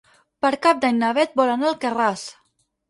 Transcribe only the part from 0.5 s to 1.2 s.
Cap d'Any na